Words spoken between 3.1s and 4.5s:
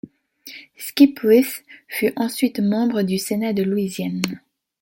Sénat de Louisiane.